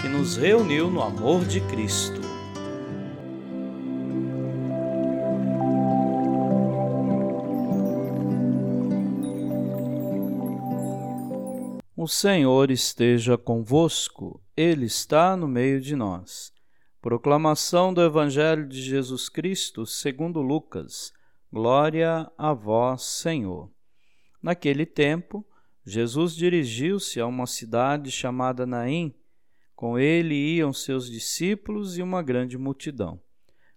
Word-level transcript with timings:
que 0.00 0.08
nos 0.08 0.36
reuniu 0.36 0.90
no 0.90 1.02
amor 1.02 1.44
de 1.44 1.60
Cristo. 1.62 2.20
O 11.96 12.06
Senhor 12.08 12.70
esteja 12.70 13.36
convosco, 13.36 14.40
Ele 14.56 14.86
está 14.86 15.36
no 15.36 15.48
meio 15.48 15.80
de 15.80 15.96
nós. 15.96 16.52
Proclamação 17.00 17.92
do 17.92 18.00
Evangelho 18.00 18.68
de 18.68 18.80
Jesus 18.80 19.28
Cristo 19.28 19.84
segundo 19.86 20.40
Lucas. 20.40 21.12
Glória 21.52 22.30
a 22.36 22.52
vós, 22.52 23.02
Senhor. 23.02 23.70
Naquele 24.42 24.84
tempo, 24.86 25.44
Jesus 25.84 26.34
dirigiu-se 26.34 27.18
a 27.18 27.26
uma 27.26 27.46
cidade 27.46 28.10
chamada 28.10 28.66
Naim, 28.66 29.14
com 29.76 29.98
ele 29.98 30.34
iam 30.34 30.72
seus 30.72 31.08
discípulos 31.08 31.98
e 31.98 32.02
uma 32.02 32.22
grande 32.22 32.56
multidão. 32.56 33.20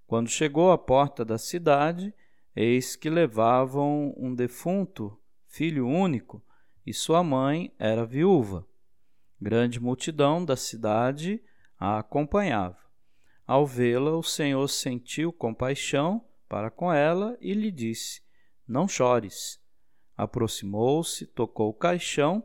Quando 0.08 0.30
chegou 0.30 0.72
à 0.72 0.78
porta 0.78 1.26
da 1.26 1.38
cidade, 1.38 2.14
eis 2.56 2.96
que 2.96 3.10
levavam 3.10 4.16
um 4.18 4.34
defunto, 4.34 5.20
filho 5.46 5.86
único, 5.86 6.42
e 6.86 6.94
sua 6.94 7.22
mãe 7.22 7.74
era 7.78 8.06
viúva. 8.06 8.66
Grande 9.40 9.80
multidão 9.80 10.44
da 10.44 10.56
cidade 10.56 11.44
a 11.78 12.00
acompanhava. 12.00 12.80
Ao 13.46 13.68
vê-la, 13.68 14.16
o 14.16 14.24
Senhor 14.24 14.68
sentiu 14.70 15.34
compaixão 15.34 16.26
para 16.48 16.72
com 16.72 16.92
ela 16.92 17.38
e 17.42 17.54
lhe 17.54 17.72
disse: 17.72 18.22
Não 18.66 18.88
chores. 18.88 19.60
Aproximou-se, 20.16 21.28
tocou 21.28 21.70
o 21.70 21.74
caixão 21.74 22.44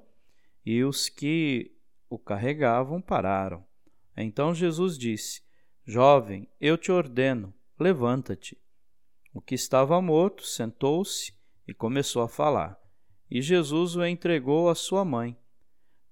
e 0.67 0.83
os 0.83 1.09
que 1.09 1.74
o 2.09 2.19
carregavam 2.19 3.01
pararam. 3.01 3.65
Então 4.17 4.55
Jesus 4.55 4.97
disse: 4.97 5.43
Jovem, 5.85 6.49
eu 6.61 6.79
te 6.79 6.91
ordeno, 6.91 7.53
levanta-te. 7.79 8.59
O 9.33 9.41
que 9.41 9.55
estava 9.55 10.01
morto 10.01 10.47
sentou-se 10.47 11.35
e 11.67 11.75
começou 11.75 12.23
a 12.23 12.29
falar, 12.29 12.79
e 13.31 13.43
Jesus 13.43 13.97
o 13.97 14.05
entregou 14.05 14.69
à 14.69 14.75
sua 14.75 15.05
mãe. 15.05 15.37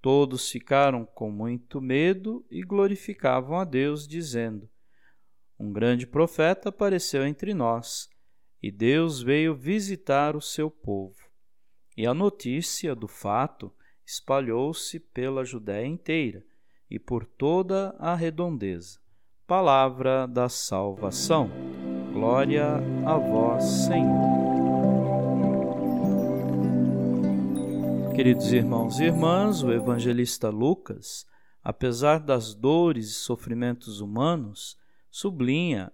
Todos 0.00 0.50
ficaram 0.50 1.06
com 1.06 1.30
muito 1.30 1.80
medo 1.80 2.44
e 2.50 2.62
glorificavam 2.62 3.56
a 3.56 3.64
Deus, 3.64 4.08
dizendo: 4.08 4.68
Um 5.58 5.72
grande 5.72 6.06
profeta 6.06 6.70
apareceu 6.70 7.24
entre 7.24 7.54
nós, 7.54 8.08
e 8.60 8.70
Deus 8.70 9.22
veio 9.22 9.54
visitar 9.54 10.34
o 10.34 10.40
seu 10.40 10.68
povo. 10.68 11.16
E 11.96 12.06
a 12.06 12.12
notícia 12.12 12.94
do 12.94 13.06
fato 13.06 13.72
espalhou-se 14.06 14.98
pela 14.98 15.44
Judéia 15.44 15.86
inteira 15.86 16.44
e 16.90 16.98
por 16.98 17.24
toda 17.24 17.96
a 17.98 18.14
redondeza. 18.14 19.00
Palavra 19.46 20.26
da 20.26 20.48
salvação. 20.48 21.50
Glória 22.12 22.76
a 23.06 23.16
vós, 23.16 23.64
Senhor. 23.64 24.32
Queridos 28.14 28.52
irmãos 28.52 29.00
e 29.00 29.04
irmãs, 29.04 29.62
o 29.62 29.72
evangelista 29.72 30.50
Lucas, 30.50 31.26
apesar 31.62 32.20
das 32.20 32.54
dores 32.54 33.08
e 33.08 33.14
sofrimentos 33.14 34.00
humanos, 34.00 34.76
sublinha 35.10 35.90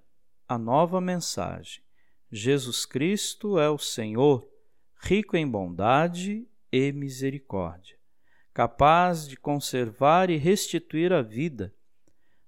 a 0.48 0.58
nova 0.58 1.00
mensagem. 1.00 1.82
Jesus 2.30 2.84
Cristo 2.84 3.58
é 3.58 3.70
o 3.70 3.78
Senhor, 3.78 4.48
rico 5.00 5.36
em 5.36 5.48
bondade 5.48 6.46
e 6.72 6.92
misericórdia 6.92 7.97
capaz 8.58 9.28
de 9.28 9.36
conservar 9.36 10.30
e 10.30 10.36
restituir 10.36 11.12
a 11.12 11.22
vida, 11.22 11.72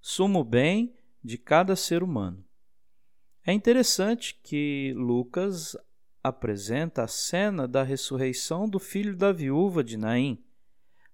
sumo 0.01 0.43
bem 0.43 0.93
de 1.23 1.39
cada 1.39 1.77
ser 1.77 2.03
humano. 2.03 2.45
É 3.47 3.53
interessante 3.53 4.35
que 4.43 4.93
Lucas 4.97 5.77
apresenta 6.21 7.05
a 7.05 7.07
cena 7.07 7.69
da 7.69 7.85
ressurreição 7.85 8.69
do 8.69 8.81
filho 8.81 9.17
da 9.17 9.31
viúva 9.31 9.85
de 9.85 9.97
Naim 9.97 10.43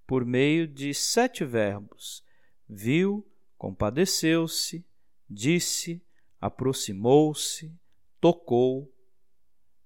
por 0.07 0.25
meio 0.25 0.67
de 0.67 0.95
sete 0.95 1.45
verbos: 1.45 2.25
viu, 2.67 3.23
compadeceu-se, 3.59 4.83
disse, 5.29 6.03
aproximou-se, 6.41 7.71
tocou, 8.19 8.91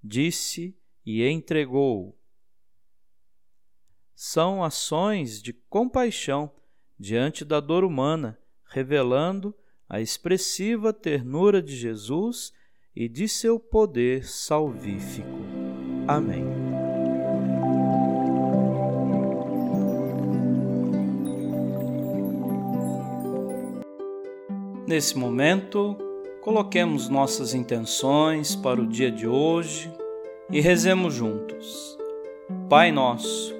disse 0.04 0.78
e 1.04 1.27
entregou 1.27 2.16
são 4.22 4.62
ações 4.62 5.41
de 5.41 5.50
compaixão 5.50 6.53
diante 6.98 7.42
da 7.42 7.58
dor 7.58 7.84
humana, 7.84 8.38
revelando 8.66 9.54
a 9.88 9.98
expressiva 9.98 10.92
ternura 10.92 11.62
de 11.62 11.75
Jesus 11.75 12.53
e 12.94 13.09
de 13.09 13.26
seu 13.26 13.59
poder 13.59 14.26
salvífico. 14.26 15.26
Amém. 16.06 16.44
Nesse 24.86 25.16
momento, 25.16 25.97
coloquemos 26.42 27.09
nossas 27.09 27.54
intenções 27.54 28.54
para 28.54 28.82
o 28.82 28.86
dia 28.86 29.10
de 29.10 29.26
hoje 29.26 29.91
e 30.50 30.60
rezemos 30.60 31.14
juntos. 31.14 31.97
Pai 32.69 32.92
nosso, 32.92 33.59